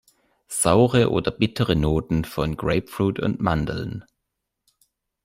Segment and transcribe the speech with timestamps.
[0.47, 4.03] Saure oder bittere Noten von Grapefruit und Mandeln.